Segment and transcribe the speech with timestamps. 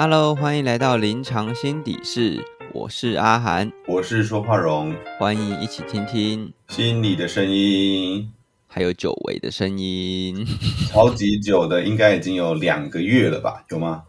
[0.00, 2.40] Hello，欢迎来到临床心底室，
[2.72, 8.32] 我是阿涵，我是说话荣，欢迎一起听听心里的声音，
[8.68, 10.46] 还有久违的声音，
[10.88, 13.64] 超级久的，应该已经有两个月了吧？
[13.70, 14.04] 有吗？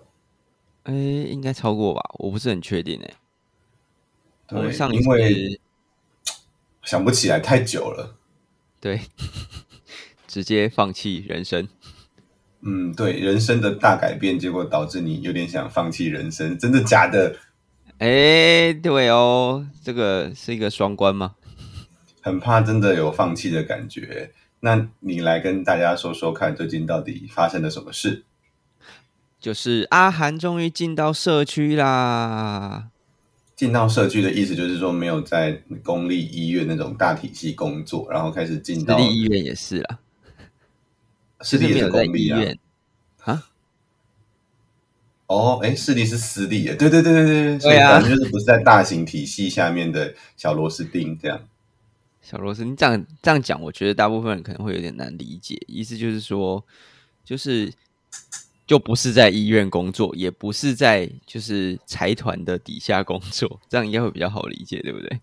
[0.84, 3.14] 哎，应该超过吧，我不是很确定哎。
[4.48, 5.60] 对，上因为
[6.84, 8.16] 想不起来太久了，
[8.80, 9.02] 对，
[10.28, 11.68] 直接放弃人生。
[12.62, 17.36] 嗯，对，人生的大改变，结果导致你有点想放弃人生，真的假的？
[18.00, 21.36] 哎，对哦，这个是一个双关吗？
[22.22, 24.32] 很怕真的有放弃的感觉。
[24.60, 28.24] 那你来跟大家说说看，最近到底发生了什么事？
[29.40, 32.90] 就是阿涵终于进到社区啦。
[33.56, 40.00] 进到社区的意思就是说，没有在公立医院那种大体系工作，然后开始进到私立医院也是啦。
[41.42, 42.58] 私立没有在医院
[43.24, 43.46] 啊？
[45.28, 51.40] 哦，哎，私立是私立的，对对对对对，对啊，就是不是在大型体系下面的小螺丝钉这样。
[52.22, 55.58] 小螺丝，你这样这样讲，我觉得大部分人可能会有点难理解。
[55.68, 56.64] 意思就是说，
[57.24, 57.72] 就是
[58.68, 65.20] 就不是在医院工作，也不是在就是财团的底下工作，这样应该会比较好理解，对不对？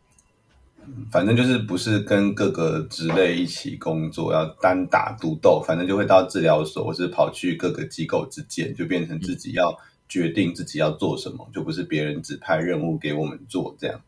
[1.10, 9.78] 反正就是不是跟各个职类一起工作，要单打独斗，反正就会到治疗所，或是跑去各个机构之间，就变成自己要
[10.08, 14.00] 决定自己要做什么，就不是别人指派任务给我们做这样。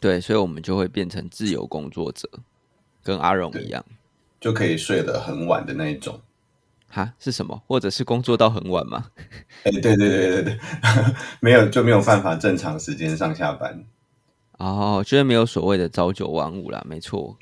[0.00, 2.28] 对，所以我们就会变成自由工作者，
[3.02, 3.84] 跟阿荣一样，
[4.40, 6.20] 就可以睡得很晚的那一种。
[6.88, 7.62] 哈，是什么？
[7.66, 9.06] 或者是工作到很晚吗？
[9.64, 10.58] 哎，对对对对对，
[11.40, 13.84] 没有就没有办法正常时间上下班。
[14.62, 17.36] 哦，就是没有所谓的朝九晚五啦，没错。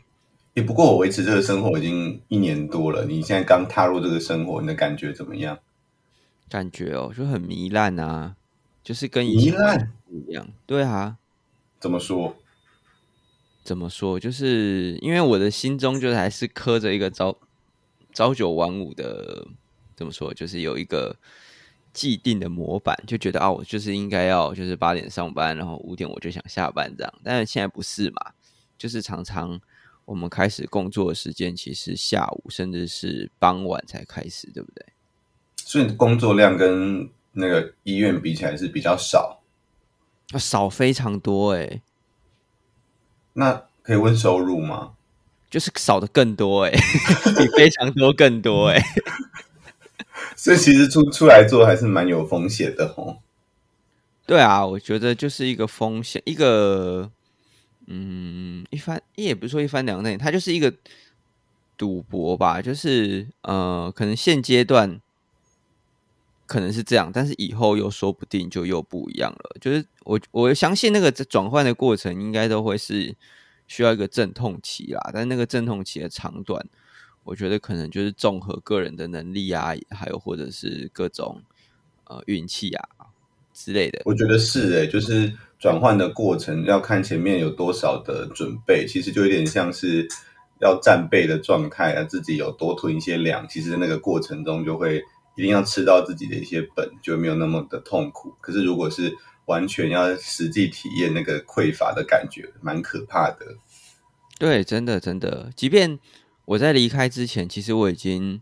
[0.54, 5.58] 也不过我维持这个生活已经一年多了，你现在刚踏入这个生活，你的感觉怎么样？
[6.48, 8.36] 感觉哦，就很糜烂啊，
[8.82, 10.48] 就是跟糜烂不一样。
[10.64, 11.18] 对啊，
[11.78, 12.34] 怎么说？
[13.62, 14.18] 怎么说？
[14.18, 17.36] 就是因为我的心中就是还是刻着一个朝
[18.14, 19.46] 朝九晚五的，
[19.94, 20.32] 怎么说？
[20.32, 21.14] 就是有一个。
[21.92, 27.14] 既定的模板就觉得啊，我就是应该要就是八点上班，然后五点我就想下班这样。
[27.22, 28.32] 但是现在不是嘛？
[28.78, 29.60] 就是常常
[30.04, 34.86] 我们开始工作的时间其实下午甚至是傍晚才开始，对不对？
[35.56, 39.40] 所以工作量跟那个医院比起来是比较少，
[40.38, 41.82] 少非常多哎。
[43.34, 44.92] 那可以问收入吗？
[45.48, 46.70] 就是少的更多哎，
[47.36, 48.80] 比非常多更多哎。
[50.42, 53.18] 所以其实出出来做还是蛮有风险的哦。
[54.24, 57.10] 对啊，我觉得就是一个风险，一个
[57.86, 60.72] 嗯，一番也不是说一番两内，它就是一个
[61.76, 62.62] 赌博吧。
[62.62, 64.98] 就是呃，可能现阶段
[66.46, 69.56] 可能是这样，但是以后又说不定就又不一样了。
[69.60, 73.14] 就是我我相信那个转换的过程应该都会是
[73.66, 76.66] 需要一个阵痛期啦，但那个阵痛期的长短。
[77.30, 81.40] 我觉得可能就是综合个人的能力啊，还有或者是各种
[82.06, 82.88] 呃运气啊
[83.54, 84.02] 之类的。
[84.04, 90.08] 我觉得是诶，就是转换的过程要看前面有多少的准备，其实就有点像是
[90.60, 94.96] 要战备的状态啊，自己有多囤一些粮，其实那个过程中就会
[95.36, 98.34] 一定要吃到自己的一些本，就没有那么的痛苦。
[98.40, 103.54] 可是如果是完全要实际体验那个匮乏的感觉，蛮可怕的。
[104.36, 106.00] 对，真的真的，即便。
[106.50, 108.40] 我在离开之前，其实我已经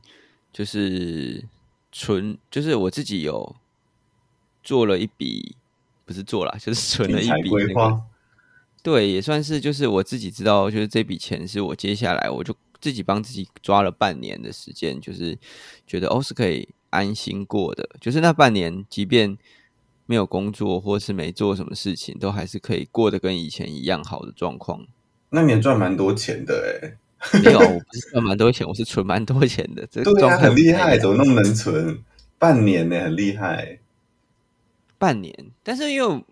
[0.51, 1.45] 就是
[1.93, 3.55] 存，就是我自己有
[4.63, 5.55] 做了一笔，
[6.07, 7.51] 不是做了，就是存了一笔。
[8.83, 15.37] 对，也算是就是我自己知道，就是这笔钱是我接下来我就自己帮自己抓了半年的时间，就是
[15.87, 17.87] 觉得哦是可以安心过的。
[18.01, 19.37] 就是那半年，即便
[20.07, 24.87] 没有工作或是没做什么事情，都还是可以过得跟以前一样好的状况。
[25.29, 26.97] 那年赚蛮多钱的哎。
[27.43, 29.87] 没有，我不是赚蛮多钱，我是存蛮多钱的。
[29.91, 31.99] 这对啊，很厉害，怎么那么能存？
[32.39, 33.81] 半年呢，很厉害。
[34.99, 35.35] 半年，
[35.65, 36.25] 但是因为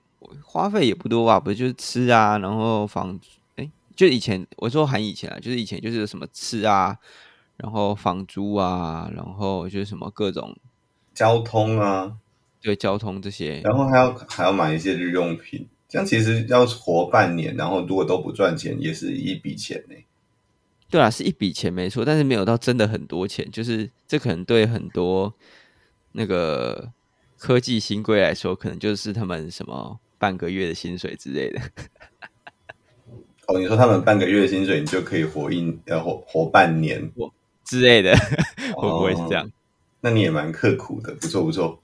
[0.43, 3.19] 花费也不多啊，不是就是吃啊，然后房，
[3.57, 6.97] 哎，就以前我说含以前啊，就是以前就是什么吃啊，
[7.57, 10.57] 然后房租啊，然后就是什么各种
[11.13, 12.13] 交通啊，
[12.63, 19.97] 对，交通这些，然后还要还要买一些日用品，这样其实要活半年，然后如果都不赚钱，也是一笔钱呢。
[20.89, 23.51] 对啊，是一笔钱没错，但是没有到真的很多钱。
[23.51, 25.35] 就是这可能对很多
[26.13, 26.93] 那个
[27.39, 31.61] 科技新贵来说，可能就是他们什么半个月的薪水之类的。
[33.49, 37.13] 哦，你说他们半个月的薪水，你就可以活一呃活活半年
[37.65, 38.17] 之类的，
[38.77, 39.51] 会不会是这样？
[40.01, 41.83] 那你也蛮刻苦的，不错不错。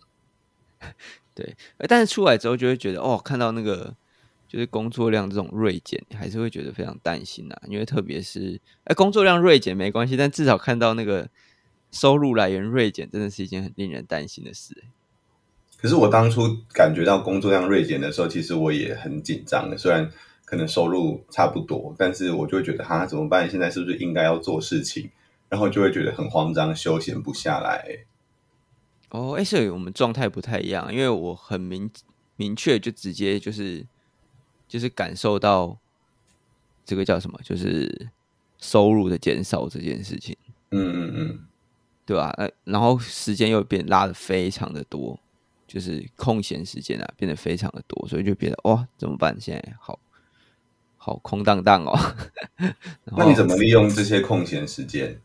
[1.34, 1.56] 对，
[1.88, 3.94] 但是出来之后就会觉得，哦，看到那个
[4.52, 7.56] 就是工作量这种锐减，还是会觉得非常担心呐。
[7.68, 11.26] 因为特别是，哎，工作量锐减没关系，但至少看到那个
[11.90, 14.84] 收入来源锐减，真的是一件很令人担心的事。
[15.78, 19.78] 可是我当初感觉到工作量锐减的时候，其实我也很紧张的。
[19.78, 20.12] 虽然
[20.44, 23.48] 可能收入差不多，但是我就会觉得，哈，怎么办？
[23.48, 25.10] 现在是不是应该要做事情？
[25.48, 28.04] 然后就会觉得很慌张，休闲不下来。
[29.08, 31.90] 哦，哎，所以我们状态不太一样，因为我很明
[32.36, 33.86] 明确，就直接就是
[34.72, 35.76] 就是感受到
[36.82, 38.08] 这个叫什么，就是
[38.56, 40.34] 收入的减少这件事情。
[40.70, 41.44] 嗯嗯嗯，
[42.06, 42.30] 对吧？
[42.38, 45.20] 呃，然后时间又变拉的非常的多，
[45.66, 49.38] 就是空闲时间啊变得非常的多，所以就变得哇，怎么办？
[49.38, 49.98] 现在好
[50.96, 52.16] 好空荡荡哦。
[53.04, 55.20] 那你怎么利用这些空闲时间？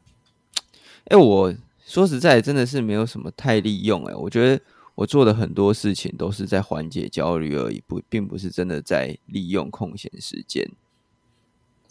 [1.05, 1.55] 哎，我。
[1.85, 4.13] 说实在，真的是没有什么太利用哎。
[4.13, 4.61] 我觉得
[4.97, 10.67] 我做的很多事情都是在缓解焦虑而已，不，并不是真的在利用空闲时间。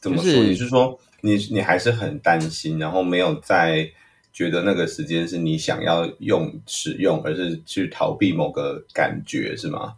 [0.00, 0.32] 怎么说？
[0.42, 3.88] 你是说你你还是很担心，然后没有在
[4.32, 9.94] 觉得那个时间是你想要用使用，而是去逃避某个感觉，是吗？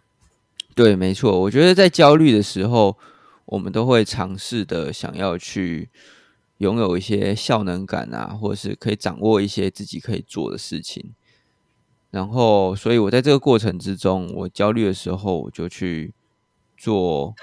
[0.74, 1.40] 对，没错。
[1.40, 2.98] 我觉得在焦虑的时候，
[3.46, 5.88] 我们都会尝试的想要去。
[6.58, 11.14] 拥有一些效能感啊，或者是可以掌握一些自己可以做的事情，
[12.10, 16.12] 然后，所以我在这个过程之中，我焦虑的时候，我就去
[16.76, 17.34] 做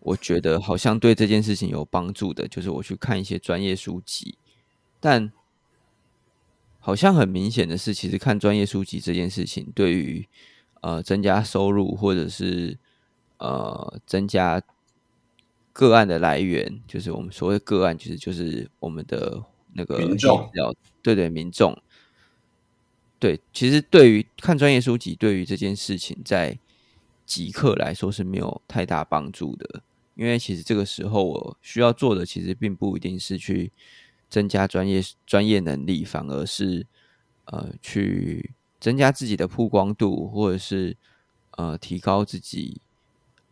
[0.00, 4.38] 我觉得好像对这件事情有帮助的，就是我去看一些专业书籍。
[5.00, 5.32] 但
[6.78, 10.28] 好像很明显的是，其实看专业书籍这件事情，对于
[10.80, 12.78] 呃增加收入或者是
[13.38, 14.62] 呃增加。
[15.72, 19.42] 个案的来源就是我们所谓个案，其实就是我们的
[19.72, 20.50] 那个民众，
[21.00, 21.80] 对对，民众。
[23.20, 26.58] 对，其实对于看专业书籍，对于这件事情，在
[27.24, 29.82] 即刻来说是没有太大帮助的。
[30.16, 33.70] 因为其实这个时候我需要做的，其实并不一定是去
[34.28, 36.86] 增加专业专业能力，反而是
[37.44, 38.50] 呃去
[38.80, 40.96] 增加自己的曝光度，或者是
[41.52, 42.80] 呃提高自己。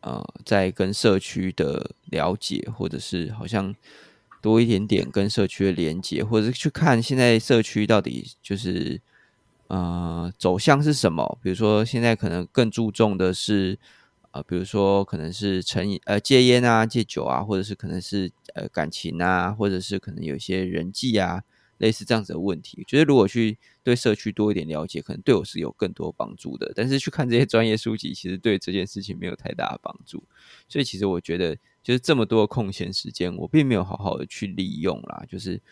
[0.00, 3.75] 呃，在跟社区的了解，或者是好像
[4.41, 9.00] 多一点点跟社区的连接，或者是去看现在社区到底就是
[9.69, 11.38] 呃走向是什么？
[11.43, 13.79] 比如说现在可能更注重的是
[14.32, 21.43] 呃，比如说可能是成瘾呃戒烟啊、戒酒啊，或者是可能是呃感情啊，或者是可能有一些人际啊。
[21.79, 26.73] 类似这样子的问题，觉得如果去对社区多一点了解，可能对我是有更多帮助的。
[26.75, 30.25] 但是去看这些专业书籍，其实对这件事情没有太大的帮助。
[30.69, 35.25] 所以其实我觉得，就是这么多空闲时间，我并没有好好的去利用啦。
[35.29, 35.62] 就是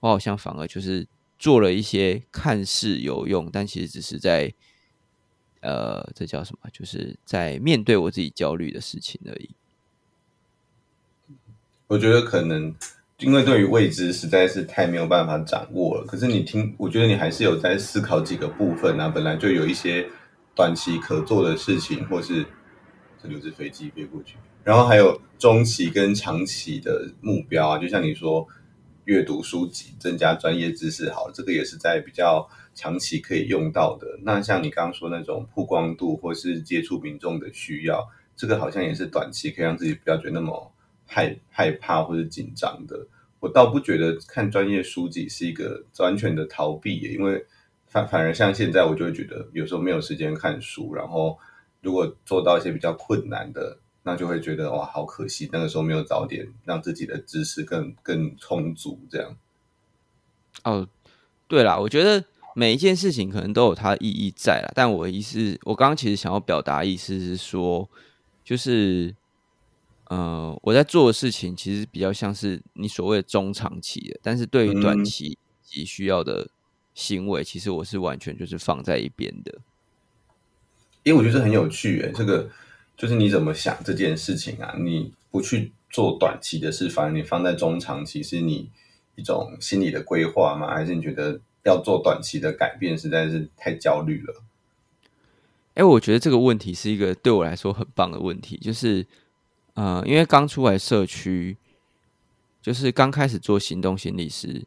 [0.00, 1.08] 我好像反而就是
[1.38, 4.52] 做了一些看似有用，但其实只是在
[5.60, 6.68] 呃，这叫什么？
[6.72, 9.50] 就是在面对我自己焦虑的事情而已。
[11.88, 12.74] 我觉得可能。
[13.20, 16.04] 因为对于未知实在是太没有办法掌握了。
[16.04, 19.08] 可是你听，我觉得你还是有在思考几个部分啊。
[19.08, 20.06] 本来就有一些
[20.54, 22.44] 短期可做的事情，或是
[23.22, 27.78] 这就是飞机飞过去，然后还有中期跟长期的目标啊。
[27.78, 28.46] 就像你说，
[29.06, 34.06] 阅读书籍，增加专业知识，好，这个也是在比较长期可以用到的。
[34.22, 40.72] 那像你刚刚说那种曝光度或是接触民众的需要，这个好像也是短期可以让自己不要觉得那么。
[41.08, 43.06] 害害怕或者紧张的，
[43.38, 47.46] 我倒不觉得看专业书籍是一个完全的逃避，因为
[47.86, 51.38] 反反而像现在，我就会觉得有时候没有时间看书，然后
[51.80, 59.36] 如果做到一些比较困难的，那就会觉得哇，好可惜，那个时候没有早点让自己的知识更更充足，这样。
[60.64, 60.88] 哦，
[61.46, 67.90] 对啦，我觉得每一件事情可能都有它的意义在了，但我意思，我刚刚其实想要表达意思是说，
[68.42, 69.14] 就是。
[70.08, 76.48] 呃，我在做的事情其实比较像是你所谓的中长期的，但是对于短期及需要的
[76.94, 79.58] 行为，其实我是完全就是放在一边的。
[81.02, 82.48] 因为我觉得很有趣，诶，这个
[82.96, 84.74] 就是你怎么想这件事情啊？
[84.78, 88.70] 你不去做短期的事，反而你放在中长期，是你
[89.14, 90.74] 一种心理的规划吗？
[90.74, 94.42] 还是你觉得要做短期的改变实在是太焦虑了？
[95.74, 99.06] 哎，我觉得这个问题是一个对我来说很棒的问题，就是。
[99.78, 101.54] 呃，因为刚出来社区，
[102.62, 104.64] 就是刚开始做行动心理师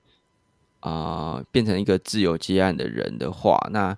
[0.82, 3.98] 啊，变成一个自由接案的人的话，那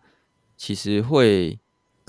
[0.55, 1.59] 其实会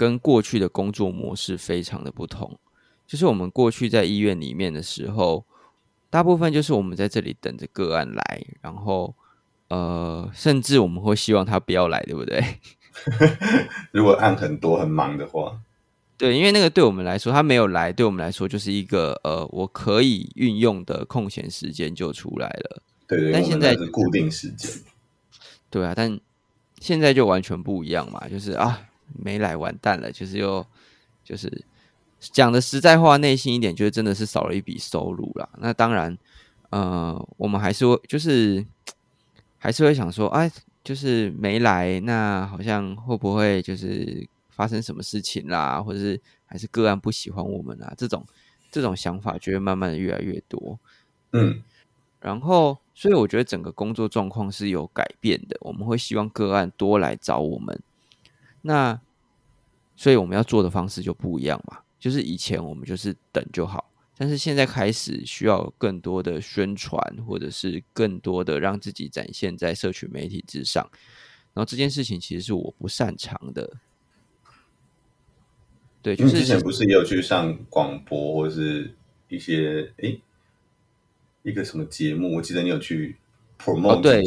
[0.03, 2.59] 跟过去的工作模式非常的不同。
[3.07, 5.45] 就是我们过去在医院里面的时候，
[6.11, 9.15] 大部分就是我们在这里等着个案来，然后
[9.69, 12.43] 呃，甚至我们会希望他不要来，对不对？
[13.93, 15.61] 如果案很多很忙的话，
[16.19, 22.83] 对，因为那个对我们来说，他没有来，对我们来说就是一个呃，我可以运用的空闲时间就出来了。
[23.07, 24.69] 对对，但现在是固定时间。
[25.71, 26.19] 对啊，但
[26.81, 28.81] 现在就完全不一样嘛，就是啊，
[29.13, 30.67] 没来完蛋了，就是又
[31.25, 31.65] 就是
[32.19, 35.49] 讲的实在话，内心一点，就是真的是少了一笔收入啦。
[35.59, 36.17] 那当然，
[36.71, 38.65] 呃，我们还是会就是
[39.59, 40.51] 还是会想说，哎，
[40.85, 44.29] 就是没来，那好像会不会就是。
[44.55, 47.95] 发生什么事情啦，或者是还是个案不喜欢我们啊？
[47.97, 48.25] 这种
[48.71, 50.79] 这种想法就会慢慢的越来越多。
[51.33, 51.63] 嗯，
[52.21, 55.57] 然后所以我觉得整个工作状况是有改变的。
[55.63, 57.81] 我们会希望个案多来找我们，
[58.63, 59.01] 那
[59.95, 61.81] 所以我们要做的方式就不一样嘛。
[61.99, 63.89] 就是以前我们就是等就好，
[64.19, 70.91] 但是现在开始需要更多的宣传，或者是更多的让自己展现在社群媒体之上。
[71.55, 73.77] 然后这件事情其实是我不擅长的。
[76.01, 78.93] 对，就是之前不是也有去上广播或是
[79.29, 80.21] 一些诶
[81.45, 82.35] 一个什么节目？
[82.35, 83.17] 我记得你有去
[83.57, 84.21] promote 对，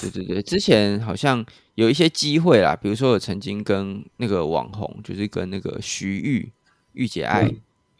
[0.00, 6.52] 对对对，之前好像有一些机会啦，比如说我曾经跟那个网红，就是跟那个徐玉
[6.92, 7.50] 玉姐爱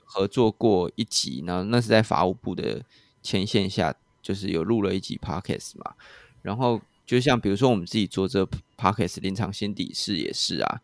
[0.05, 2.83] 合作过一集，然后那是在法务部的
[3.23, 5.95] 牵线下，就是有录了一集 podcast 嘛。
[6.43, 10.81] 然后就像比如说我们自己做这 podcast 临场心底事也是啊。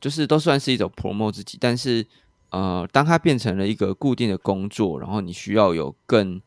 [0.00, 2.06] 就是都算是一种 promote 自己，但是
[2.50, 6.38] 呃，当它变成了一个固定的工作，然后你需要有更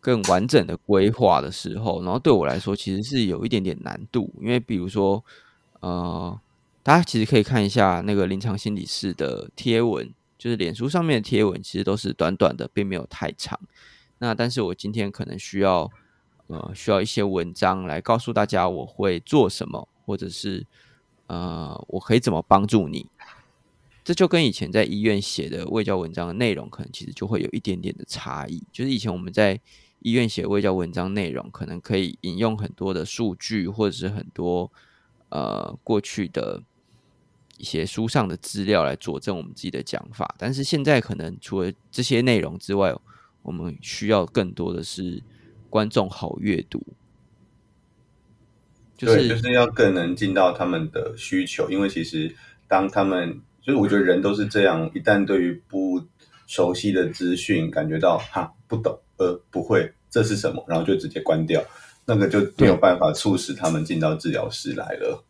[0.00, 5.24] 更完整的规划的时候，然后对我来说其实是有一点点难度，因为比如说
[5.80, 6.40] 呃，
[6.82, 13.58] 大家其实可以看一下那个临床心理师的贴文，就是脸书上面的贴文，其实都是短短的，并没有太长。
[14.18, 15.90] 那但是我今天可能需要
[16.48, 20.66] 呃需要一些文章来告诉大家我会做什么，或者是。
[21.32, 23.06] 呃，我可以怎么帮助你？
[24.02, 28.60] 这就跟以前在医院写的卫教文章的内容，可能其实就会有一点点的差异。
[28.72, 29.60] 就是以前我们在
[30.00, 34.70] 医院写卫教文章内容，可能可以引用很多的数据，或者是很多
[35.28, 36.62] 呃过去的
[37.58, 40.34] 一些书上的资料来佐证我们自己的讲法。
[40.38, 42.94] 但是现在可能除了这些内容之外，
[43.42, 45.22] 我们需要更多的是
[45.68, 46.82] 观众好阅读。
[48.96, 52.36] 对，就是要更能进到他们的需求，因为其实
[52.68, 56.02] 当他们，所以我觉得人都是这样，一旦对于不
[56.46, 61.62] 熟悉的资讯感觉到哈不懂，呃不会这是什么，然后就直接关掉，
[62.06, 65.22] 那个就没有办法促使他们进到治疗室来了。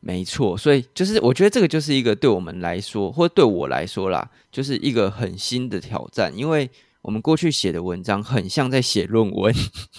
[0.00, 6.68] 没错，所以就是我觉得这个就是一个对我们来说，或者对我来说啦，就是一个很新的挑战，因为
[7.00, 9.54] 我们过去写的文章很像在写论文，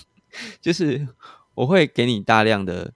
[0.61, 1.07] 就是。
[1.55, 2.93] 我会给你大量的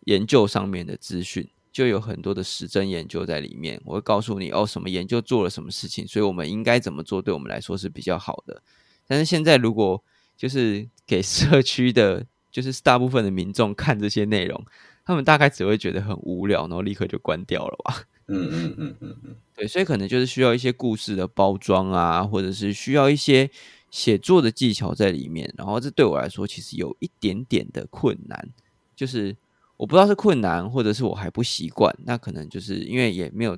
[0.00, 3.80] 研究上面的资讯，就有很多的实证研究在里面。
[3.86, 8.62] 我会告诉你哦，什么研究做了什么事情，所以我们应该怎么做，对我们来说是比较好的。
[9.08, 10.00] 但是现在如果
[10.36, 14.64] 就是给社区的，就是大部分的民众看这些内容，
[15.04, 18.04] 他们大概只会觉得很无聊，然后立刻就关掉了吧。
[18.26, 23.50] 嗯嗯嗯嗯嗯，对，所以可能就是需要一些故事的包装啊，或者是需要一些。
[23.90, 28.50] 写作的技巧在里面，然后这对我来说其实有一点点的困难，
[28.94, 29.34] 就是
[29.78, 31.96] 我不知道是困难，或者是我还不习惯。
[32.04, 33.56] 那可能就是因为也没有，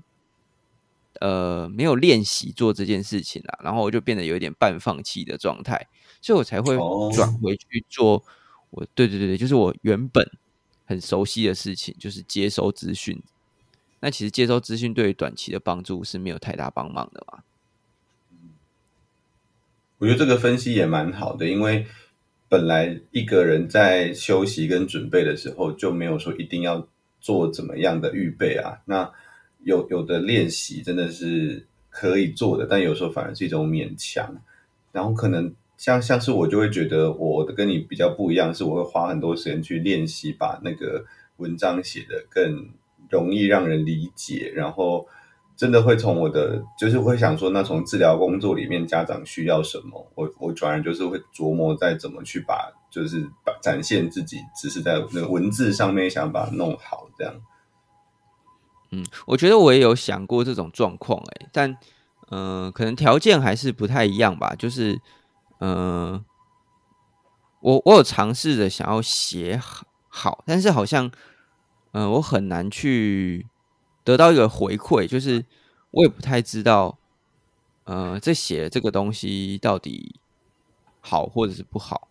[1.19, 5.89] 呃，没有练习做这件事情啦，然后我就变得有点半放弃的状态，
[6.23, 6.77] 所以我才会
[7.13, 8.25] 转回去做。
[8.71, 10.31] 我对对对对，就是我原本
[10.87, 13.21] 很熟悉的事情，就是接收资讯。
[13.99, 17.43] 那其实接收资讯对于短期的帮助是没有太大帮忙的嘛。
[19.99, 21.87] 我觉得这个分析也蛮好的，因为
[22.49, 26.89] 本来一个人在休息跟准备的时候，就没有说一定要
[27.21, 28.81] 做怎么样的预备啊。
[28.87, 29.13] 那
[29.65, 34.35] 有有的练习真的是可以做的，但有时候反而是一种勉强。
[34.93, 41.05] 然后可能像像是我就会觉得我的跟你比较不一样，是我会花很多时间去练习，把那个
[41.37, 42.69] 文章写得更
[43.09, 45.07] 容易让人理解，然后。
[45.57, 57.35] 真的会从我的，就是会想说，那从治疗工作里面，家长需要什么，我我转而就是会琢磨在怎么去把，就是把展现自己，只是在那个文字上面想把它弄好，这样。
[58.91, 61.77] 嗯，我觉得我也有想过这种状况，哎，但
[62.31, 64.55] 嗯，可能条件还是不太一样吧。
[64.59, 65.01] 就是
[65.61, 66.25] 嗯，
[67.61, 69.61] 我我有尝试着想要写
[70.09, 71.11] 好，但是好像
[71.93, 73.47] 嗯，我很难去。
[74.03, 75.45] 得到一个回馈，就是
[75.91, 76.99] 我也不太知道，
[77.85, 80.19] 呃，这写这个东西到底
[81.01, 82.09] 好或者是不好。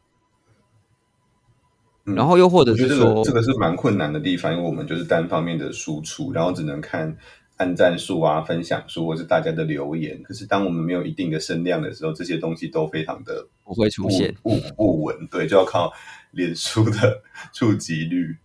[2.03, 7.15] 然后又或者是说，得这个这个是蛮困难的地方，因为我们就是单方面的输出，然后只能看
[7.57, 10.21] 按赞数啊、分享数或是大家的留言。
[10.23, 15.93] 可是当我们没有一定的声量的时候，这些东西都非常的不会出现不不不稳，对，就要靠
[16.31, 17.21] 脸书的
[17.53, 18.37] 触及率。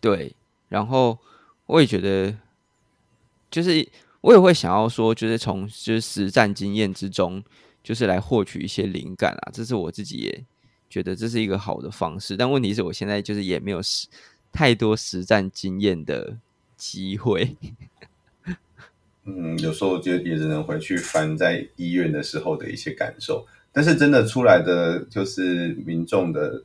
[0.00, 0.34] 对，
[0.68, 1.18] 然后
[1.66, 2.34] 我也觉得，
[3.50, 3.88] 就是
[4.20, 7.42] 我也会想要说，就是从就是实战经验之中，
[7.82, 9.50] 就是来获取一些灵感啊。
[9.52, 10.44] 这是我自己也
[10.88, 12.36] 觉得这是一个好的方式。
[12.36, 14.06] 但问题是我现在就是也没有实
[14.52, 16.36] 太多实战经验的
[16.76, 17.56] 机会。
[19.28, 26.62] 嗯，有时候就也只能回去翻在医院的时候的一些感受，但是真的出来的就是民众的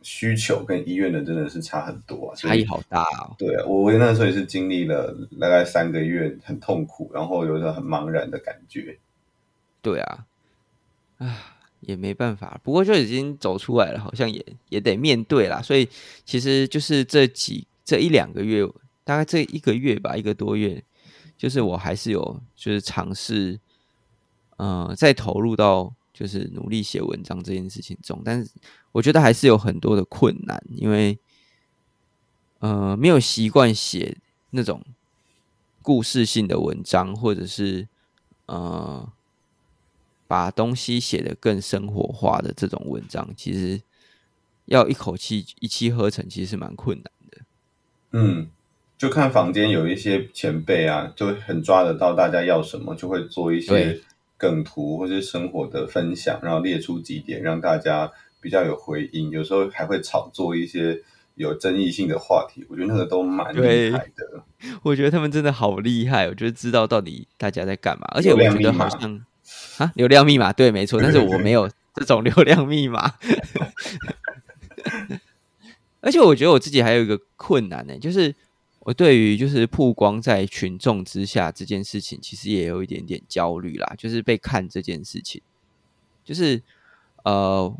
[0.00, 3.36] 需求跟医院的真的是差很多啊，差异好大哦。
[3.36, 8.96] 对啊，我我那时候也是经历了大概三个月，很痛苦，然后有一种很茫然的感觉。
[9.82, 10.24] 对啊，
[11.18, 15.62] 啊，也没办法，不过就已经走出来了，好像也也得面对啦。
[15.62, 15.88] 所以
[16.24, 18.66] 其实就是这几这一两个月，
[19.02, 20.82] 大概这一个月吧，一个多月，
[21.38, 23.58] 就是我还是有就是尝试，
[24.58, 28.50] 呃，再投入到就是努力写文章这件事情中，但是
[28.92, 31.18] 我觉得还是有很多的困难，因为
[32.58, 34.18] 呃没有习惯写
[34.50, 34.84] 那种
[35.82, 37.88] 故事性的文章，或者是
[38.46, 39.10] 呃。
[40.30, 43.82] 把东西写得更生活化的这种文章，其实
[44.66, 47.38] 要一口气一气呵成，其实是蛮困难的。
[48.12, 48.48] 嗯，
[48.96, 54.00] 就看坊间有一些前辈啊，就很抓得到大家要什么，就会做一些
[54.36, 59.30] 梗图或是生活的分享，然后列出几点让大家比较有回应。
[59.30, 61.02] 有时候还会炒作一些
[61.34, 64.44] 有争议性的话题，我觉得那个都蛮厉害的。
[64.84, 69.20] 我觉得他们真的好厉害，我觉得知道到底大家在干嘛，而且我觉得好像
[69.78, 73.14] 啊，流量密码对，没错，但是我没有这种流量密码。
[76.00, 78.34] 而且我觉得我自己还有一个困难呢、就是
[78.78, 85.42] 我对于就是曝光在群众之下这件事情，其实也有一点点焦虑啦，就是被看这件事情，
[86.24, 86.62] 就是
[87.24, 87.76] 呃，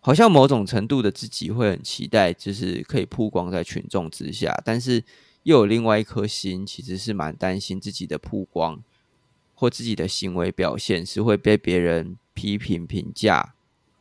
[0.00, 5.04] 好像某种程度的自己会很期待，就是可以曝光在群众之下，但是
[5.42, 8.82] 又有另外一颗心，其实是蛮担心自己的曝光
[9.56, 13.54] 或自己的行为表现是会被别人批评、评价，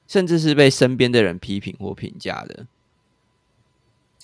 [0.07, 2.67] 甚至是被身边的人批评或评价的。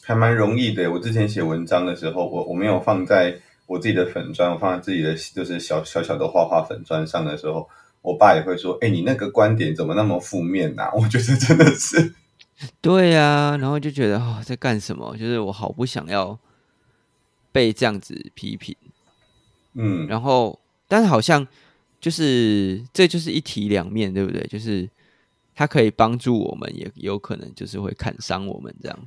[0.03, 0.91] 还蛮容易的。
[0.91, 7.69] 我之前写文章的时候，我我没有放在我自己的粉砖，我放在自己的就是小小小的画画粉砖上的时候，
[8.01, 12.13] 我爸也会说：“哎、你那个观点怎么那么负面呐、我觉得真的是，
[12.81, 15.15] 对呀、然后就觉得哦，在干什么？
[15.17, 16.37] 就是我好不想要
[17.51, 18.75] 被这样子批评。
[19.75, 20.59] 嗯，然后，
[20.91, 21.47] 但是好像
[22.01, 24.45] 就是这就是一体两面，对不对？
[24.47, 24.89] 就是
[25.55, 28.99] 它可以帮助我们，也有可能就是会砍伤我们，这样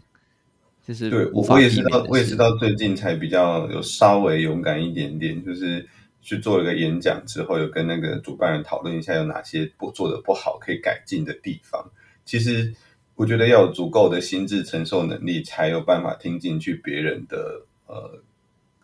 [0.86, 5.86] 就是对我我也是到我也是到最近才比较有稍微勇敢一点点，就是
[6.22, 11.90] 去做一个演讲之后，有跟那个主办人讨论一下有哪些不做的不好可以改进的地方。
[12.24, 12.74] 其实
[13.14, 18.22] 我觉得要有足够的心智承受能力，才有办法听进去别人的呃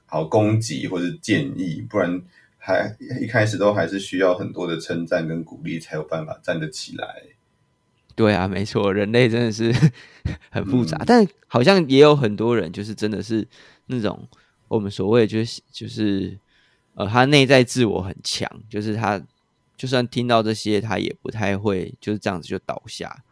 [0.05, 2.21] 好攻击或是建议，不然
[2.61, 7.23] 还一开始都还是需要很多的称赞跟鼓励，才有办法站得起来。
[8.15, 9.75] 对啊，没错，人类真的是
[10.53, 13.49] 很复杂，嗯但好像也有很多人就是真的是
[13.87, 14.29] 那种
[14.69, 16.39] 我们所谓就是就是
[16.95, 19.23] 呃，他内在自我很强，就是他
[19.77, 23.25] 就算听到这些，他也不太会就是这样子就倒下。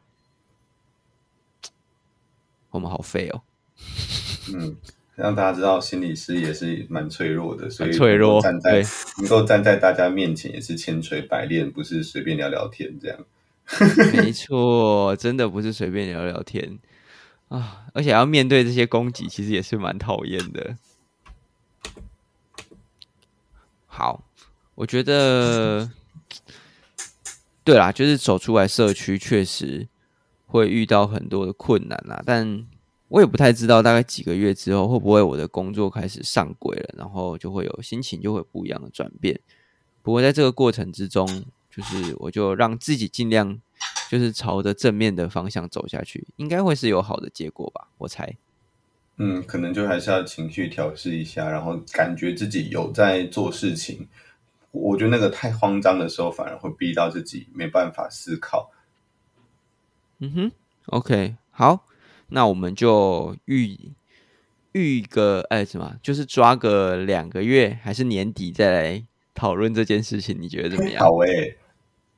[2.70, 3.42] 我们好废哦，
[4.54, 4.76] 嗯，
[5.18, 8.84] 让大家知道心理师也是蛮脆弱的，所以很脆弱站在
[9.18, 13.18] 能够站在大家面前也是千锤百炼，不是随便聊聊天这样。
[14.14, 16.78] 没错，真的不是随便聊聊天
[17.48, 20.76] 啊，而且要面对这些攻击，其实也是蛮讨厌的。
[23.86, 24.24] 好，
[24.76, 25.90] 我觉得，
[27.64, 29.88] 对啦，就是走出来社区，确实
[30.46, 32.22] 会遇到很多的困难啦。
[32.24, 32.64] 但
[33.08, 39.40] 我也不太知道，大概几个月之后，会不会我的工作开始上轨了，然后就会有心情就会不一样的转变。
[40.02, 41.26] 不过在这个过程之中，
[41.70, 43.60] 就是我就让自己尽量
[44.10, 48.36] 就是朝着正面的方向走下去，应该会是有好的结果吧，我猜。
[49.16, 54.06] 嗯，可能就还是要情绪调试一下，然后感觉自己有在做事情。
[54.70, 58.70] 我觉得那个太慌张的时候，反而会逼到自己没办法思考。
[60.18, 60.52] 嗯哼
[60.86, 61.84] ，OK，好，
[62.28, 63.76] 那我们就预
[64.72, 71.04] 预个哎什么，就是抓个两个月，还是年底再来讨论这件事情，你觉得怎么样？
[71.04, 71.56] 好诶、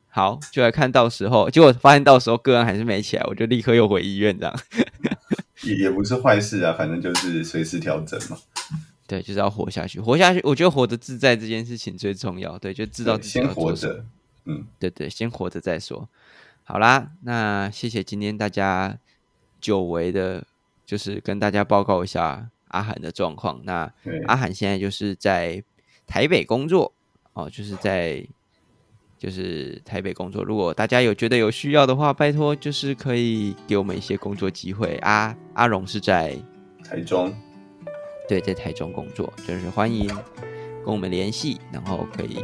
[0.08, 4.60] 好，就来看到时候，结果发现到时候个案还是没起来，我就立刻又回医院这样。
[5.62, 8.38] 也也不是坏事啊，反正就是随时调整嘛。
[9.06, 10.40] 对，就是要活下去，活下去。
[10.42, 12.58] 我觉得活得自在这件事情最重要。
[12.58, 14.04] 对，就知道先活着。
[14.46, 16.08] 嗯，对对，先活着再说。
[16.64, 18.98] 好啦，那谢谢今天大家
[19.60, 20.44] 久违的，
[20.84, 23.60] 就是跟大家报告一下阿涵的状况。
[23.64, 23.92] 那
[24.26, 25.62] 阿涵现在就是在
[26.06, 26.92] 台北工作
[27.32, 28.26] 哦，就是在
[29.18, 30.42] 就是台北工作。
[30.42, 34.96] 如果大家有觉得有需要的话，拜托就是可以给我们一些工作机会。
[35.02, 36.36] 阿阿荣是在
[36.84, 37.32] 台中。
[38.28, 42.38] 对，在台中工作，就是欢迎跟我们联系，然后可以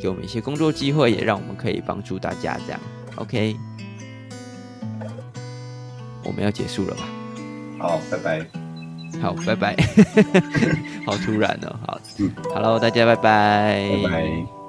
[0.00, 2.58] 给我们一些工作机会，也让我们可以帮助大家。
[2.66, 2.80] 这样
[3.14, 3.54] ，OK，
[6.24, 7.02] 我们要结束了吧？
[7.78, 8.46] 好，拜拜。
[9.20, 9.76] 好，拜拜。
[11.06, 12.00] 好突然哦，好
[12.54, 13.90] ，Hello，大家拜拜。
[14.04, 14.59] 拜拜。